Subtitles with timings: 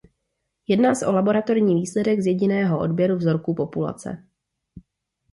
[0.67, 4.23] Jedná se o laboratorní výsledek z jediného odběru vzorků populace.